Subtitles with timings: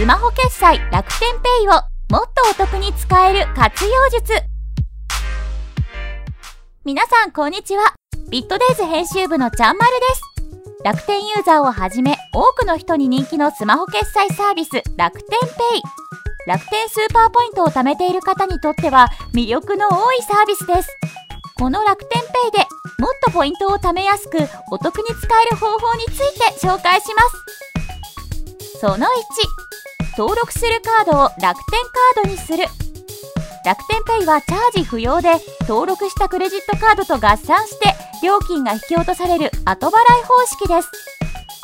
[0.00, 4.32] スマホ決済楽天ペイをもっとお得に使える活用術。
[6.86, 7.92] 皆さんこんにちは。
[8.30, 10.22] ビットデイズ編集部のちゃんまるです。
[10.86, 15.46] 楽天ユーザーをはじめ多くの人に人気のスマホ決済サービス楽天ペ
[15.76, 15.82] イ。
[16.46, 20.88] 楽天スーパーポイントを貯めている方にとっては魅力の多いサービスです。
[21.58, 22.58] この楽天ペイで
[23.00, 24.38] もっとポイントを貯めやすく
[24.72, 27.22] お得に使える方法について紹介しま
[28.64, 28.80] す。
[28.80, 28.98] その1
[30.20, 31.54] 登録するカードを楽天
[32.14, 32.64] カードにする。
[33.64, 35.30] 楽天ペイはチャージ不要で
[35.62, 40.90] 登録したクレジットカードと合算して料金が引き落とされる後払い方式です。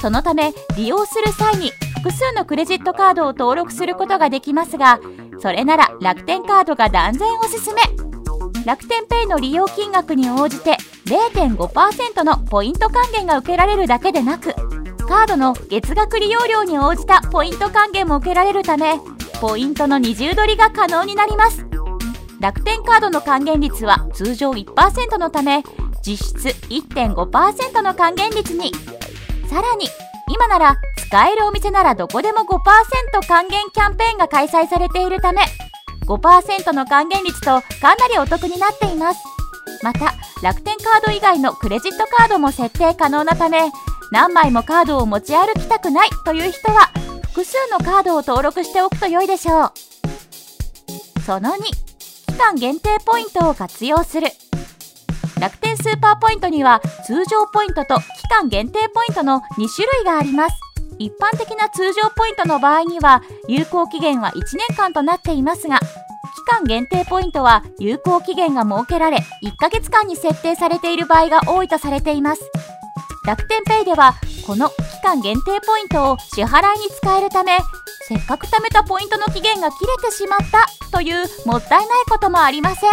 [0.00, 5.00] そのため利用する際に複数のクレジットカードを登録することができますが
[5.38, 7.82] それなら楽天カードが断然おすすめ。
[8.64, 14.54] 楽天ペイの利用金額に応じて0.5%のポイント還元が受けられるだけでなく
[15.06, 19.00] カードの月額利用料に応じたポイント還元も受けられるため
[19.40, 21.64] ポイントの二重取りが可能になります。
[22.40, 25.62] 楽天カードの還元率は通常1%のため
[26.04, 28.72] 実質1.5%の還元率に。
[29.48, 29.86] さらに
[30.28, 35.42] 今なら使えるお店ならどこでも5%還元キャンペーンが開催されているため
[36.06, 37.46] 5%の還元率と
[37.80, 39.20] かなりお得になっています。
[39.82, 43.70] また楽天カード以外のクレジットカードも設定可能なため
[44.10, 46.90] 何枚もカードを持ち歩きたくないという人は
[47.22, 49.72] 複数のカードを登録しておくと良いでしょう。
[51.22, 54.28] その2期間限定ポイントを活用する。
[55.40, 60.56] 楽天スーパーポイントには通常ポイントと期間限定ポイントの2種類があります。
[60.98, 65.84] 一般的な通常ポイントの場合には有効期限は1年間となっていますが期
[66.46, 72.50] 間限定ポイントは有効期限が設けられ1ヶ月間に設定されている場合が多いとされています。
[73.26, 74.14] 楽天ペイでは
[74.46, 77.58] この期間限定ポイントを支払いに使えるため
[78.06, 82.90] せっかく貯めたポイントの期限が切れてしまったというもったいないこともありません。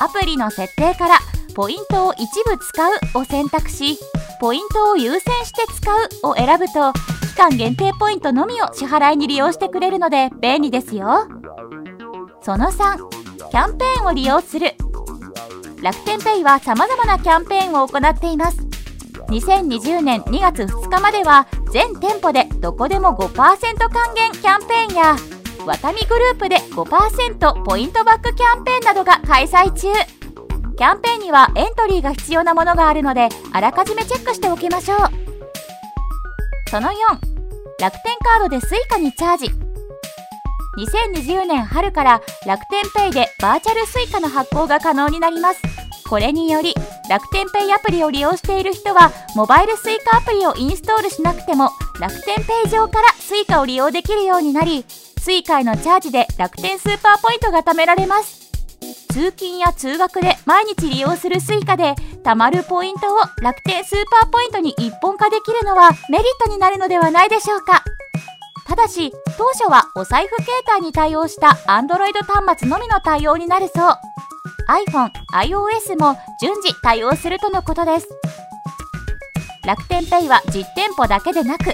[0.00, 1.18] アプリの設定から
[1.54, 3.98] ポイントを一部使うを選択し
[4.38, 11.26] ポイントを優先して使うを選ぶと期間限定ポイントのみを支払いに利用してくれるので便利ですよ。
[12.42, 12.98] その3
[13.50, 14.74] キャンペーンを利用する。
[15.80, 18.65] 楽天ペイは様々なキャンペーンを行っています。
[19.28, 25.16] 2020年2月2日までは全店舗でどこでも5%還元キャンペーンや
[25.66, 29.88] ワタミグループで5%ポイントバックキャンペーンなどが開催中。
[30.76, 34.98] キャンペーンにはエントリーが必要なものがあるのであらかじめチェックしておきましょう。
[36.70, 36.92] その4
[37.80, 39.46] 楽天カードで Suica にチャージ。
[40.76, 45.85] 2020年春から楽天ペイでバーチャル Suica の発行が可能になります。
[46.08, 46.74] これにより
[47.10, 54.84] 楽天ペイアプリを利用している人はモバイル Suica アプリをインストールしなくても楽天ペイ上から Suica を利用できるようになり
[55.18, 58.46] Suica へのチャージで楽天スーパーポイントが貯められます。
[59.08, 67.82] 通勤や通学で毎日利用する Suica で貯まるポイントを楽天スーパーポイントに一本化できるのはメリットになるのではないでしょうか。
[68.66, 73.98] ただし当初はお財布携帯に対応した Android 端末のみの対応になるそう。
[74.68, 78.08] iPhone、iOS も順次対応するとのことです。
[79.64, 81.64] 楽天ペイは実店舗だけでなく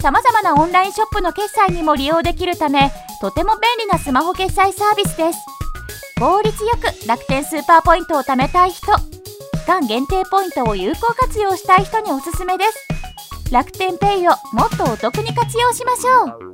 [0.00, 5.38] 様々なオンラインショップの決済にも利用できるためとても便利なスマホ決済サービスです。
[6.18, 13.52] 効率よく楽天スーパーポイントを貯めたい人期間限定ポイントを有効活用したい人におすすめです。
[13.52, 16.49] 楽天ペイをもっとお得に活用しましょう。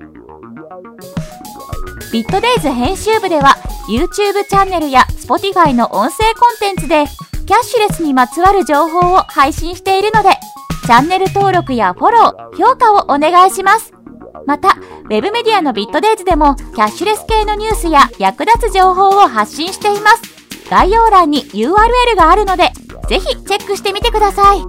[2.17, 3.57] ビットデイズ編集部では
[3.91, 4.09] YouTube
[4.49, 7.05] チャンネルや Spotify の音声コンテンツで
[7.45, 10.31] キャッシュレスにまつわる情報を配信しているので
[10.87, 13.93] チャンネル登録やフォロー、評価をお願いします。
[14.47, 20.23] また、ウェブメディアのビットデイズでもキャッシュレス系のニュースや役立つ情報を発信しています。
[20.71, 22.71] 概要欄に URL があるので、
[23.09, 24.61] ぜひチェックしてみてください。